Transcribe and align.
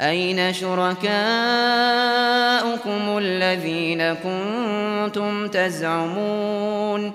أين 0.00 0.52
شركاؤكم 0.52 1.08
الذين 3.18 4.14
كنتم 4.14 5.48
تزعمون 5.48 7.12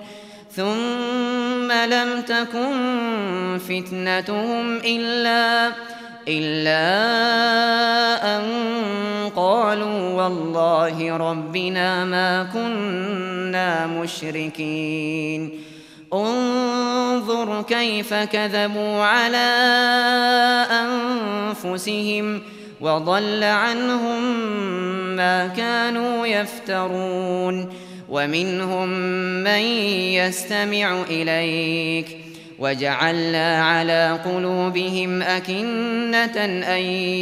ثم 0.56 1.71
لم 1.71 2.21
تكن 2.21 3.59
فتنتهم 3.68 4.77
إلا 4.77 5.71
إلا 6.27 6.83
أن 8.38 8.44
قالوا 9.36 10.24
والله 10.24 11.18
ربنا 11.18 12.06
ما 12.06 12.44
كنا 12.53 13.88
مشركين. 13.88 15.59
انظر 16.13 17.62
كيف 17.62 18.13
كذبوا 18.13 19.03
على 19.03 19.50
أنفسهم 20.71 22.41
وضل 22.83 23.44
عنهم 23.44 24.24
ما 25.15 25.47
كانوا 25.47 26.27
يفترون 26.27 27.74
ومنهم 28.09 28.89
من 29.44 29.62
يستمع 30.19 31.01
إليك 31.09 32.18
وجعلنا 32.59 33.63
على 33.63 34.19
قلوبهم 34.25 35.21
أكنة 35.21 36.45
أن 36.75 36.81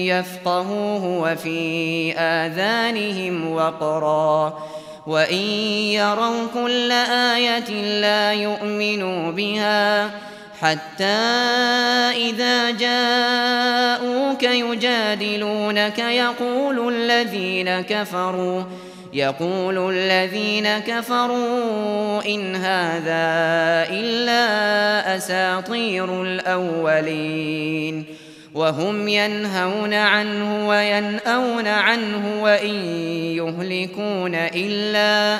يفقهوه 0.10 1.06
وفي 1.06 2.14
آذانهم 2.18 3.52
وقرا 3.52 4.60
وإن 5.08 5.44
يروا 5.94 6.48
كل 6.54 6.92
آية 6.92 8.00
لا 8.02 8.34
يؤمنوا 8.34 9.32
بها 9.32 10.10
حتى 10.62 11.06
إذا 12.16 12.72
جاءوك 12.72 14.44
يجادلونك 14.44 16.00
يقول 16.00 16.94
الذين 16.94 17.82
كفروا 17.82 18.64
يقول 19.14 19.96
الذين 19.96 20.80
كفروا 20.80 22.26
إن 22.26 22.56
هذا 22.56 23.26
إلا 23.90 25.16
أساطير 25.18 26.24
الأولين. 26.24 28.06
وهم 28.54 29.08
ينهون 29.08 29.94
عنه 29.94 30.68
وينأون 30.68 31.68
عنه 31.68 32.44
وإن 32.44 32.76
يهلكون 33.36 34.36
إلا 34.36 35.40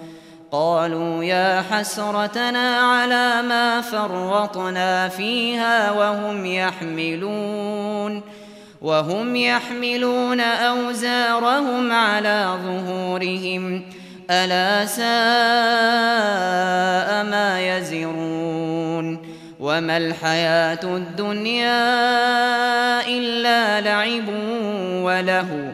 قالوا 0.51 1.23
يا 1.23 1.63
حسرتنا 1.71 2.77
على 2.79 3.41
ما 3.41 3.81
فرطنا 3.81 5.09
فيها 5.09 5.91
وهم 5.91 6.45
يحملون 6.45 8.21
وهم 8.81 9.35
يحملون 9.35 10.39
أوزارهم 10.39 11.91
على 11.91 12.57
ظهورهم 12.63 13.83
ألا 14.31 14.85
ساء 14.85 15.03
ما 17.23 17.77
يزرون 17.77 19.19
وما 19.59 19.97
الحياة 19.97 20.83
الدنيا 20.83 21.81
إلا 23.07 23.81
لعب 23.81 24.27
وله 25.03 25.73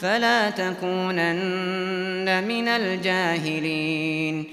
فلا 0.00 0.50
تكونن 0.50 2.44
من 2.48 2.68
الجاهلين. 2.68 4.44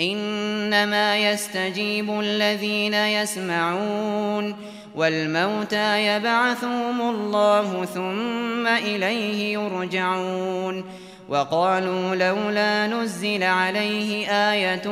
إنما 0.00 1.30
يستجيب 1.30 2.20
الذين 2.20 2.94
يسمعون 2.94 4.56
والموتى 4.94 6.06
يبعثهم 6.06 7.00
الله 7.00 7.84
ثم 7.84 8.66
إليه 8.66 9.52
يرجعون. 9.52 10.84
وقالوا 11.28 12.14
لولا 12.14 12.86
نزل 12.86 13.42
عليه 13.42 14.28
آية 14.28 14.88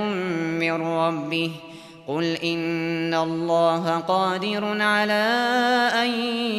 من 0.61 0.83
ربه 0.83 1.53
قل 2.09 2.25
إن 2.25 3.15
الله 3.15 3.99
قادر 3.99 4.83
على 4.83 5.27
أن 5.95 6.11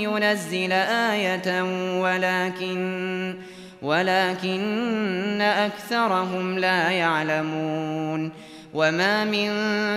ينزل 0.04 0.72
آية 0.72 1.62
ولكن 2.02 3.36
ولكن 3.82 5.42
أكثرهم 5.42 6.60
لا 6.60 6.90
يعلمون 6.90 8.32
وما 8.74 9.26
من 9.26 9.50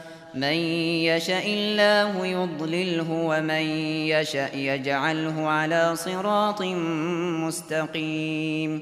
من 0.33 0.53
يشاء 1.03 1.43
الله 1.47 2.25
يضلله 2.25 3.11
ومن 3.11 3.63
يشاء 4.07 4.57
يجعله 4.57 5.47
على 5.47 5.95
صراط 5.95 6.61
مستقيم. 7.47 8.81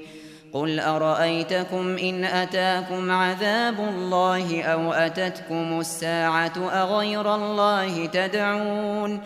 قل 0.53 0.79
أرأيتكم 0.79 1.98
إن 1.98 2.24
أتاكم 2.24 3.12
عذاب 3.12 3.79
الله 3.79 4.63
أو 4.63 4.94
أتتكم 4.94 5.79
الساعة 5.79 6.53
أغير 6.58 7.36
الله 7.36 8.06
تدعون؟ 8.06 9.22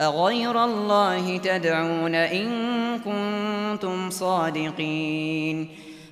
أغير 0.00 0.64
الله 0.64 1.36
تدعون 1.36 2.14
إن 2.14 2.48
كنتم 2.98 4.10
صادقين. 4.10 5.83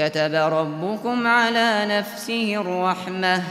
كتب 0.00 0.34
ربكم 0.34 1.26
على 1.26 1.86
نفسه 1.88 2.54
الرحمة 2.60 3.42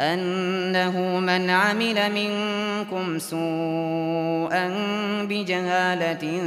أنه 0.00 1.20
من 1.20 1.50
عمل 1.50 2.12
منكم 2.12 3.18
سوءا 3.18 4.68
بجهالة 5.24 6.40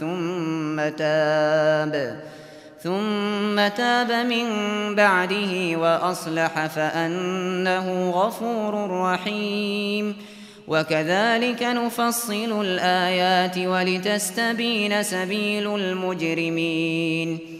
ثم 0.00 0.96
تاب 0.96 2.20
ثم 2.82 3.68
تاب 3.76 4.12
من 4.12 4.46
بعده 4.94 5.76
وأصلح 5.76 6.66
فأنه 6.66 8.10
غفور 8.10 8.90
رحيم. 8.90 10.16
وكذلك 10.68 11.62
نفصل 11.62 12.60
الآيات 12.64 13.58
ولتستبين 13.58 15.02
سبيل 15.02 15.74
المجرمين. 15.76 17.59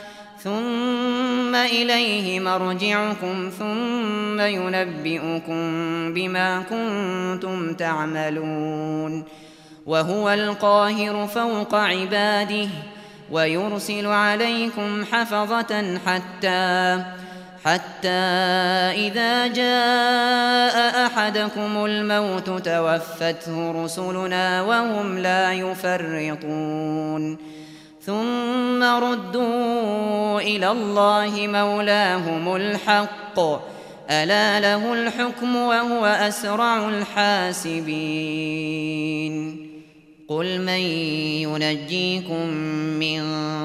ثم 0.43 1.55
إليه 1.55 2.39
مرجعكم 2.39 3.51
ثم 3.59 4.39
ينبئكم 4.39 5.63
بما 6.13 6.63
كنتم 6.69 7.73
تعملون 7.73 9.23
وهو 9.85 10.29
القاهر 10.29 11.27
فوق 11.27 11.75
عباده 11.75 12.67
ويرسل 13.31 14.07
عليكم 14.07 15.05
حفظة 15.05 15.97
حتى 16.05 17.03
حتى 17.65 18.09
إذا 19.07 19.47
جاء 19.47 21.05
أحدكم 21.05 21.85
الموت 21.85 22.49
توفته 22.49 23.83
رسلنا 23.83 24.61
وهم 24.61 25.17
لا 25.17 25.53
يفرطون 25.53 27.50
ثم 28.05 28.83
ردوا 28.83 30.41
إلى 30.41 30.71
الله 30.71 31.47
مولاهم 31.47 32.55
الحق. 32.55 33.39
ألا 34.09 34.59
له 34.59 34.93
الحكم 34.93 35.55
وهو 35.55 36.05
أسرع 36.05 36.89
الحاسبين. 36.89 37.81
قل 40.27 40.61
من 40.61 40.79
ينجيكم 41.47 42.47
من 42.99 43.21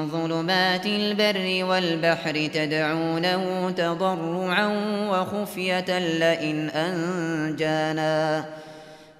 ظلمات 0.09 0.85
البر 0.85 1.65
والبحر 1.65 2.49
تدعونه 2.53 3.71
تضرعا 3.77 4.67
وخفية 5.11 5.99
لئن 5.99 6.69
أنجانا. 6.69 8.45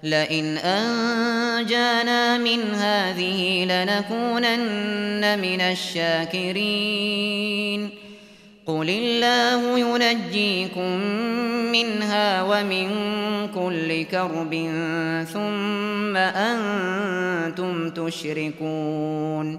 لئن 0.02 0.58
أنجانا 0.58 2.38
من 2.38 2.60
هذه 2.74 3.64
لنكونن 3.64 5.38
من 5.38 5.60
الشاكرين. 5.60 7.28
قل 8.66 8.90
الله 8.90 9.78
ينجيكم 9.78 11.00
منها 11.72 12.42
ومن 12.42 12.88
كل 13.54 14.04
كرب 14.04 14.54
ثم 15.32 16.16
أنتم 16.16 17.90
تشركون. 17.90 19.58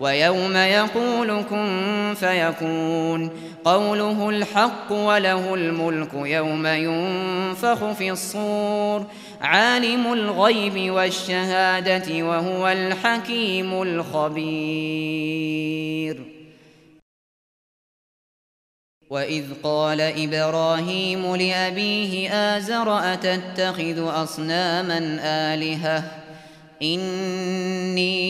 ويوم 0.00 0.56
يقول 0.56 1.42
كن 1.42 2.14
فيكون. 2.20 3.30
قوله 3.64 4.28
الحق 4.28 4.92
وله 4.92 5.54
الملك 5.54 6.14
يوم 6.14 6.66
ينفخ 6.66 7.92
في 7.92 8.10
الصور. 8.10 9.06
عالم 9.40 10.12
الغيب 10.12 10.92
والشهادة 10.92 12.24
وهو 12.24 12.68
الحكيم 12.68 13.82
الخبير. 13.82 15.10
وإذ 19.10 19.44
قال 19.62 20.00
إبراهيم 20.00 21.36
لأبيه 21.36 22.30
آزر 22.30 22.98
أتتخذ 22.98 24.22
أصناما 24.22 25.18
آلهةً؟ 25.22 26.20
إني 26.82 28.29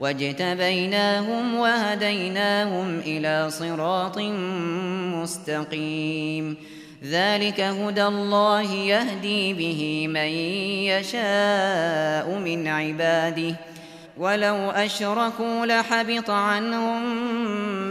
واجتبيناهم 0.00 1.54
وهديناهم 1.54 2.98
إلى 2.98 3.50
صراط 3.50 4.18
مستقيم 5.14 6.56
ذلك 7.04 7.60
هدى 7.60 8.04
الله 8.04 8.72
يهدي 8.72 9.54
به 9.54 10.08
من 10.08 10.30
يشاء 10.90 12.38
من 12.38 12.68
عباده 12.68 13.54
ولو 14.18 14.70
أشركوا 14.70 15.66
لحبط 15.66 16.30
عنهم 16.30 17.02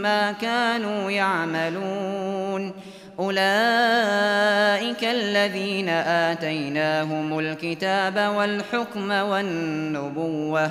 ما 0.02 0.32
كانوا 0.32 1.10
يعملون 1.10 2.72
أولئك 3.18 5.04
الذين 5.04 5.88
آتيناهم 5.88 7.38
الكتاب 7.38 8.34
والحكم 8.36 9.10
والنبوة 9.10 10.70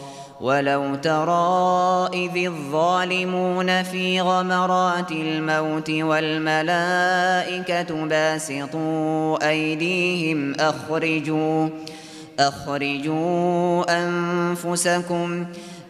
ولو 0.41 0.95
ترى 0.95 2.09
إذ 2.13 2.45
الظالمون 2.45 3.83
في 3.83 4.21
غمرات 4.21 5.11
الموت 5.11 5.89
والملائكة 5.89 7.25
باسطوا 8.05 9.49
أيديهم 9.49 10.53
أخرجوا 10.59 11.69
أخرجوا 12.39 13.83
أنفسكم 14.03 15.45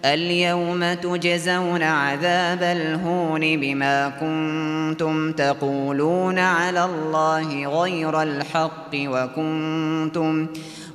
اليوم 0.05 0.93
تجزون 0.93 1.83
عذاب 1.83 2.63
الهون 2.63 3.41
بما 3.41 4.09
كنتم 4.09 5.31
تقولون 5.31 6.39
على 6.39 6.85
الله 6.85 7.81
غير 7.81 8.21
الحق 8.21 8.91
وكنتم 8.95 10.47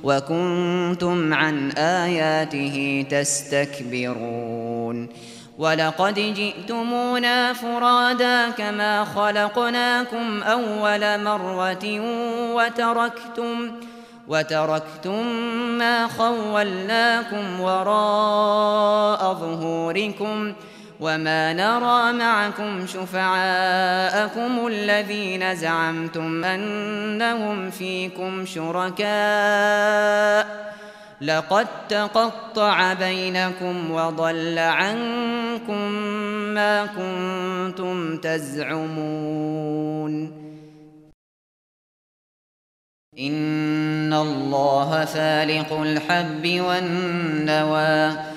وكنتم 0.07 1.33
عن 1.33 1.71
آياته 1.71 3.05
تستكبرون. 3.09 5.09
ولقد 5.57 6.13
جئتمونا 6.13 7.53
فرادا 7.53 8.49
كما 8.49 9.05
خلقناكم 9.05 10.43
أول 10.43 11.23
مرة 11.23 11.85
وتركتم 12.55 13.71
وتركتم 14.27 15.27
ما 15.77 16.07
خولناكم 16.07 17.61
وراء 17.61 19.33
ظهوركم 19.33 20.53
وما 20.99 21.53
نرى 21.53 22.13
معكم 22.13 22.87
شفعاءكم 22.87 24.67
الذين 24.67 25.55
زعمتم 25.55 26.43
أنهم 26.43 27.69
فيكم 27.69 28.45
شركاء 28.45 29.07
لقد 31.21 31.67
تقطع 31.89 32.93
بينكم 32.93 33.91
وضل 33.91 34.59
عنكم 34.59 35.91
ما 36.53 36.85
كنتم 36.85 38.17
تزعمون 38.17 39.67
إن 43.19 44.13
الله 44.13 45.05
فالق 45.05 45.73
الحب 45.73 46.61
والنوى 46.61 48.36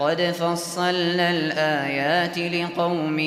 قد 0.00 0.22
فصلنا 0.22 1.30
الآيات 1.30 2.38
لقوم 2.38 3.18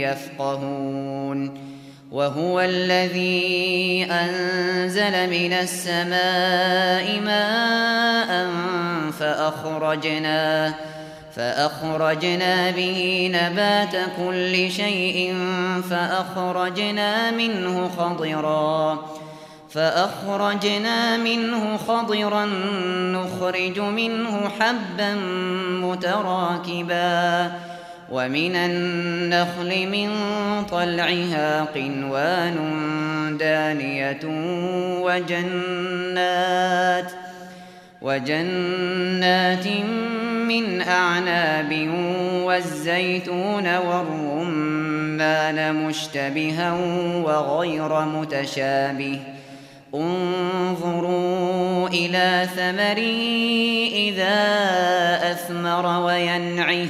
يفقهون. 0.00 1.68
وهو 2.12 2.60
الذي 2.60 4.06
أنزل 4.10 5.30
من 5.30 5.52
السماء 5.52 7.20
ماء 7.20 8.50
فأخرجنا 9.12 10.74
فأخرجنا 11.36 12.70
به 12.70 13.30
نبات 13.34 13.96
كل 14.16 14.70
شيء 14.70 15.34
فأخرجنا 15.90 17.30
منه 17.30 17.88
خضراً. 17.88 18.98
فأخرجنا 19.70 21.16
منه 21.16 21.76
خضرا 21.76 22.46
نخرج 23.12 23.80
منه 23.80 24.48
حبا 24.60 25.14
متراكبا 25.82 27.52
ومن 28.12 28.56
النخل 28.56 29.86
من 29.86 30.10
طلعها 30.70 31.64
قنوان 31.64 32.56
دانية 33.40 34.20
وجنات 35.02 37.12
وجنات 38.02 39.66
من 40.48 40.82
أعناب 40.82 41.88
والزيتون 42.44 43.76
والرمان 43.76 45.74
مشتبها 45.74 46.72
وغير 47.24 48.04
متشابه 48.04 49.20
انظروا 49.94 51.88
إلى 51.88 52.48
ثمره 52.56 53.22
إذا 53.92 54.36
أثمر 55.32 56.04
وينعه. 56.04 56.86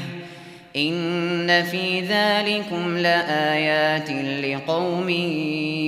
إن 0.76 1.62
في 1.62 2.00
ذلكم 2.00 2.98
لآيات 2.98 4.10
لقوم 4.44 5.08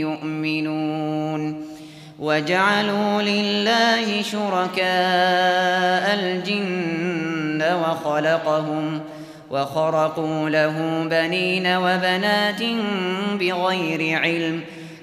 يؤمنون. 0.00 1.64
وجعلوا 2.18 3.22
لله 3.22 4.22
شركاء 4.22 4.84
الجن 6.14 7.62
وخلقهم 7.62 9.00
وخرقوا 9.50 10.50
له 10.50 11.04
بنين 11.10 11.66
وبنات 11.66 12.62
بغير 13.40 14.18
علم 14.18 14.60
ۖ. 14.76 14.79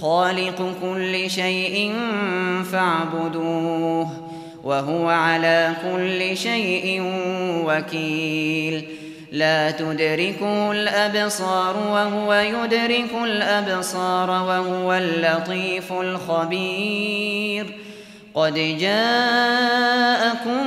خالق 0.00 0.74
كل 0.82 1.30
شيء 1.30 1.94
فاعبدوه 2.72 4.08
وهو 4.64 5.08
على 5.08 5.72
كل 5.82 6.36
شيء 6.36 7.02
وكيل. 7.66 8.84
لا 9.32 9.70
تدركه 9.70 10.72
الأبصار 10.72 11.76
وهو 11.76 12.34
يدرك 12.34 13.10
الأبصار 13.24 14.30
وهو 14.30 14.92
اللطيف 14.92 15.92
الخبير. 15.92 17.66
قد 18.34 18.54
جاءكم 18.80 20.58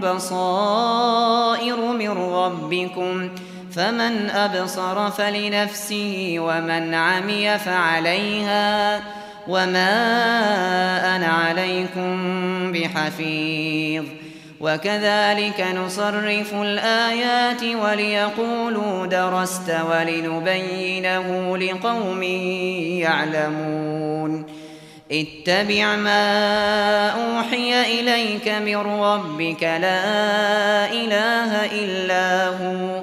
بصائر 0.00 1.76
من 1.76 2.10
ربكم 2.10 3.28
فمن 3.72 4.30
أبصر 4.30 5.10
فلنفسه 5.10 6.36
ومن 6.38 6.94
عمي 6.94 7.58
فعليها 7.58 9.00
وما 9.48 9.96
أنا 11.16 11.26
عليكم 11.26 12.72
بحفيظ 12.72 14.04
وكذلك 14.60 15.66
نصرف 15.76 16.54
الآيات 16.54 17.62
وليقولوا 17.64 19.06
درست 19.06 19.76
ولنبينه 19.90 21.56
لقوم 21.56 22.22
يعلمون 23.02 24.46
اتبع 25.12 25.96
ما 25.96 27.08
أوحي 27.08 28.00
إليك 28.00 28.48
من 28.48 28.76
ربك 28.76 29.62
لا 29.62 30.92
إله 30.92 31.66
إلا 31.66 32.48
هو 32.48 33.02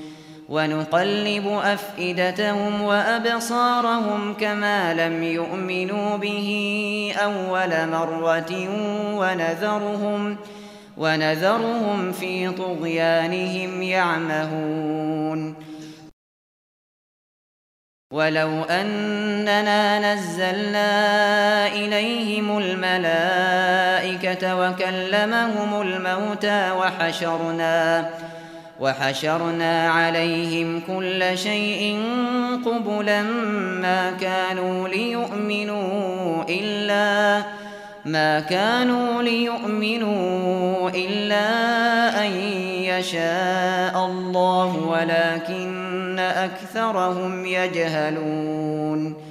ونقلب 0.51 1.47
أفئدتهم 1.47 2.81
وأبصارهم 2.81 4.33
كما 4.33 4.93
لم 4.93 5.23
يؤمنوا 5.23 6.17
به 6.17 6.49
أول 7.23 7.89
مرة 7.89 8.69
ونذرهم 9.15 10.37
ونذرهم 10.97 12.11
في 12.11 12.49
طغيانهم 12.49 13.81
يعمهون. 13.81 15.55
ولو 18.11 18.63
أننا 18.63 20.13
نزلنا 20.13 21.67
إليهم 21.67 22.57
الملائكة 22.57 24.55
وكلمهم 24.55 25.81
الموتى 25.81 26.71
وحشرنا 26.71 28.01
وحشرنا 28.01 28.40
عليهم 29.87 30.81
كل 30.87 31.37
شيء 31.37 32.01
قبلا 32.65 33.21
ما 33.81 34.11
كانوا 34.11 34.87
ليؤمنوا 34.87 36.43
إلا 36.49 37.43
ما 38.05 38.39
كانوا 38.39 39.21
ليؤمنوا 39.21 40.89
إلا 40.89 41.45
أن 42.25 42.31
يشاء 42.81 44.05
الله 44.05 44.75
ولكن 44.87 46.19
أكثرهم 46.19 47.45
يجهلون. 47.45 49.30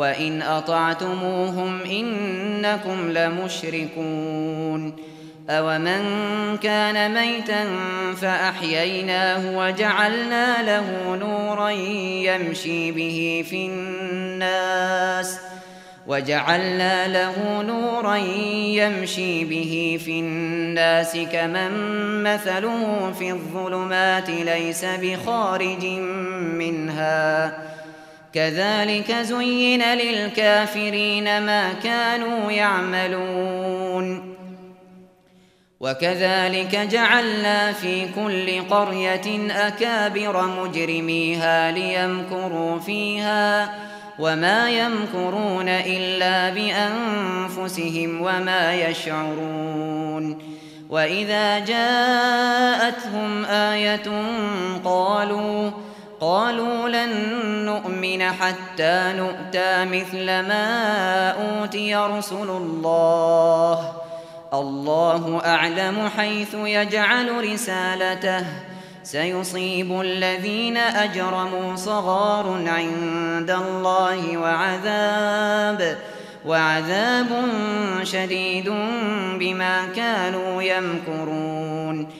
وإن 0.00 0.42
أطعتموهم 0.42 1.80
إنكم 1.80 3.10
لمشركون 3.10 4.96
أومن 5.50 6.02
كان 6.56 7.14
ميتا 7.14 7.64
فأحييناه 8.20 9.56
وجعلنا 9.58 10.62
له 10.62 11.16
نورا 11.16 11.70
يمشي 11.70 12.92
به 12.92 13.44
في 13.50 13.66
الناس 13.66 15.38
وجعلنا 16.06 17.08
له 17.08 17.62
نورا 17.62 18.16
يمشي 18.16 19.44
به 19.44 20.00
في 20.04 20.20
الناس 20.20 21.16
كمن 21.32 21.72
مثله 22.22 23.12
في 23.18 23.30
الظلمات 23.30 24.30
ليس 24.30 24.84
بخارج 24.84 25.84
منها 26.54 27.70
كذلك 28.34 29.12
زين 29.12 29.82
للكافرين 29.82 31.42
ما 31.42 31.72
كانوا 31.72 32.52
يعملون. 32.52 34.36
وكذلك 35.80 36.76
جعلنا 36.76 37.72
في 37.72 38.06
كل 38.14 38.60
قرية 38.70 39.50
أكابر 39.50 40.46
مجرميها 40.46 41.70
ليمكروا 41.70 42.78
فيها 42.78 43.74
وما 44.18 44.70
يمكرون 44.70 45.68
إلا 45.68 46.50
بأنفسهم 46.50 48.20
وما 48.20 48.74
يشعرون. 48.74 50.38
وإذا 50.90 51.58
جاءتهم 51.58 53.44
آية 53.44 54.24
قالوا 54.84 55.70
قالوا 56.20 56.88
لن 56.88 57.12
نؤمن 57.64 58.22
حتى 58.22 59.12
نؤتى 59.16 59.84
مثل 59.84 60.26
ما 60.26 61.30
أوتي 61.30 61.96
رسل 61.96 62.50
الله. 62.50 63.92
الله 64.52 65.42
أعلم 65.44 66.08
حيث 66.16 66.54
يجعل 66.54 67.52
رسالته. 67.52 68.46
سيصيب 69.02 70.00
الذين 70.00 70.76
أجرموا 70.76 71.76
صغار 71.76 72.64
عند 72.66 73.50
الله 73.50 74.36
وعذاب 74.36 75.98
وعذاب 76.46 77.44
شديد 78.02 78.68
بما 79.38 79.86
كانوا 79.96 80.62
يمكرون. 80.62 82.19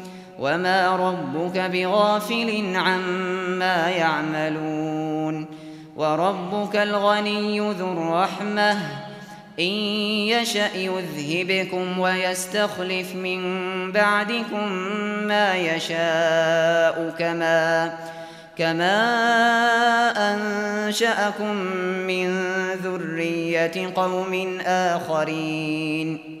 وما 0.41 0.95
ربك 0.95 1.57
بغافل 1.57 2.75
عما 2.75 3.89
يعملون 3.89 5.45
وربك 5.95 6.75
الغني 6.75 7.59
ذو 7.59 7.93
الرحمة 7.93 8.71
إن 9.59 9.73
يشأ 10.33 10.75
يذهبكم 10.75 11.99
ويستخلف 11.99 13.15
من 13.15 13.41
بعدكم 13.91 14.71
ما 15.27 15.55
يشاء 15.55 17.15
كما 17.19 17.93
كما 18.57 18.97
أنشأكم 20.33 21.55
من 22.07 22.37
ذرية 22.83 23.93
قوم 23.95 24.59
آخرين 24.65 26.40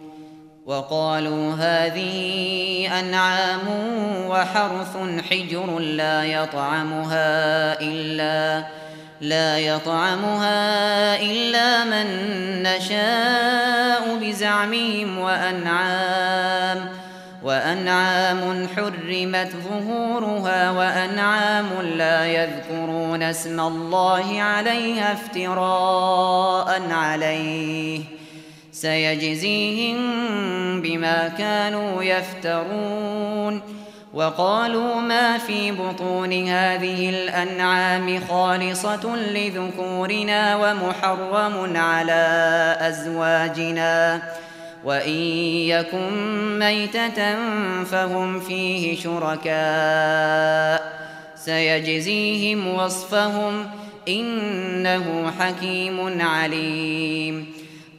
وقالوا 0.71 1.53
هذه 1.53 2.99
أنعام 2.99 3.67
وحرث 4.27 4.97
حجر 5.29 5.79
لا 5.79 6.23
يطعمها 6.23 7.81
إلا 7.81 8.65
لا 9.21 9.59
يطعمها 9.59 11.21
إلا 11.21 11.83
من 11.83 12.07
نشاء 12.63 14.17
بزعمهم 14.21 15.17
وأنعام 15.17 16.89
وأنعام 17.43 18.67
حرمت 18.75 19.51
ظهورها 19.69 20.71
وأنعام 20.71 21.81
لا 21.81 22.25
يذكرون 22.25 23.23
اسم 23.23 23.59
الله 23.59 24.41
عليها 24.41 25.13
افتراء 25.13 26.81
عليه 26.91 28.20
سيجزيهم 28.81 30.01
بما 30.81 31.27
كانوا 31.27 32.03
يفترون. 32.03 33.61
وقالوا 34.13 34.95
ما 34.95 35.37
في 35.37 35.71
بطون 35.71 36.47
هذه 36.47 37.09
الأنعام 37.09 38.19
خالصة 38.29 39.15
لذكورنا 39.15 40.55
ومحرم 40.55 41.77
على 41.77 42.77
أزواجنا. 42.79 44.21
وإن 44.85 45.19
يكن 45.67 46.59
ميتة 46.59 47.35
فهم 47.83 48.39
فيه 48.39 48.95
شركاء. 48.95 50.93
سيجزيهم 51.35 52.67
وصفهم 52.67 53.67
إنه 54.07 55.31
حكيم 55.39 56.21
عليم. 56.21 57.60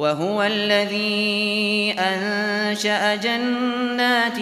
وهو 0.00 0.42
الذي 0.42 1.94
أنشأ 1.98 3.14
جنات 3.14 4.38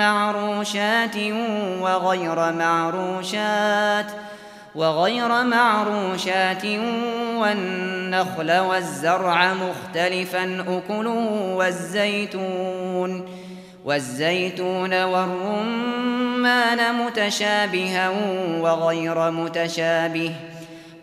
معروشات 0.00 1.16
وغير 1.80 2.52
معروشات 2.52 4.06
وغير 4.74 5.44
معروشات 5.44 6.64
والنخل 7.36 8.58
والزرع 8.58 9.54
مختلفا 9.54 10.64
أكله 10.68 11.54
والزيتون 11.56 13.28
والزيتون 13.84 15.02
والرمان 15.04 16.94
متشابها 16.94 18.10
وغير 18.60 19.30
متشابه. 19.30 20.32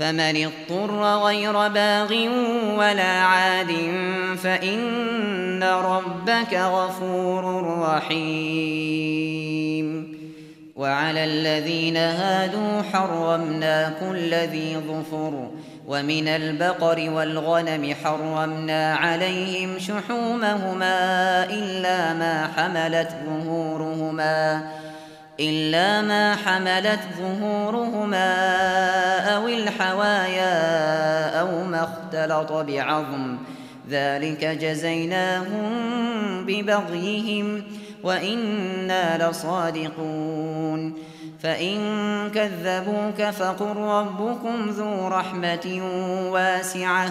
فمن 0.00 0.46
اضطر 0.46 1.02
غير 1.24 1.68
باغ 1.68 2.14
ولا 2.78 3.22
عاد 3.22 3.72
فإن 4.42 5.62
ربك 5.62 6.54
غفور 6.54 7.78
رحيم. 7.80 9.30
وعلى 10.76 11.24
الذين 11.24 11.96
هادوا 11.96 12.82
حرمنا 12.92 13.92
كل 14.00 14.34
ذي 14.34 14.76
ظفر 14.76 15.50
ومن 15.88 16.28
البقر 16.28 17.10
والغنم 17.10 17.94
حرمنا 18.04 18.94
عليهم 18.94 19.78
شحومهما 19.78 20.96
إلا 21.44 22.14
ما 22.14 22.48
حملت 22.56 23.10
ظهورهما. 23.26 24.62
إلا 25.40 26.02
ما 26.02 26.36
حملت 26.36 27.00
ظهورهما 27.18 28.28
أو 29.18 29.48
الحوايا 29.48 31.40
أو 31.40 31.64
ما 31.64 31.84
اختلط 31.84 32.52
بعظم. 32.52 33.38
ذلك 33.90 34.44
جزيناهم 34.44 35.70
ببغيهم 36.46 37.62
وإنا 38.02 39.30
لصادقون. 39.30 40.94
فإن 41.42 41.80
كذبوك 42.34 43.30
فقل 43.30 43.76
ربكم 43.76 44.70
ذو 44.70 45.08
رحمة 45.08 45.82
واسعة. 46.30 47.10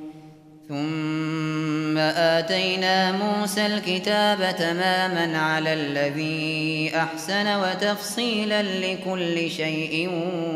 ثم 0.71 1.97
آتينا 1.97 3.11
موسى 3.11 3.65
الكتاب 3.65 4.55
تماما 4.59 5.37
على 5.37 5.73
الذي 5.73 6.91
أحسن 6.95 7.55
وتفصيلا 7.55 8.61
لكل 8.61 9.51
شيء 9.51 10.09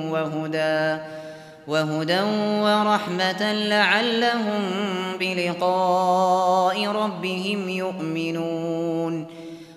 وهدى 0.09 1.01
وهدى 1.67 2.21
ورحمة 2.61 3.53
لعلهم 3.53 4.61
بلقاء 5.19 6.87
ربهم 6.87 7.69
يؤمنون. 7.69 9.25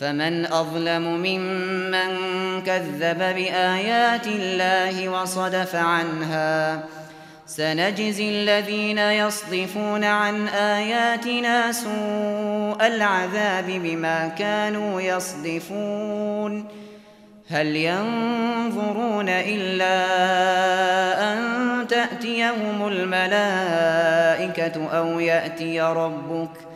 فمن 0.00 0.46
أظلم 0.46 1.02
ممن 1.02 2.10
كذب 2.62 3.18
بآيات 3.18 4.26
الله 4.26 5.08
وصدف 5.08 5.74
عنها 5.74 6.84
سنجزي 7.46 8.30
الذين 8.30 8.98
يصدفون 8.98 10.04
عن 10.04 10.48
آياتنا 10.48 11.72
سوء 11.72 12.86
العذاب 12.86 13.66
بما 13.66 14.28
كانوا 14.28 15.00
يصدفون 15.00 16.68
هل 17.48 17.76
ينظرون 17.76 19.28
إلا 19.28 19.96
أن 21.32 21.38
تأتيهم 21.88 22.88
الملائكة 22.88 23.38
أو 24.98 25.20
يأتي 25.20 25.80
ربك 25.80 26.75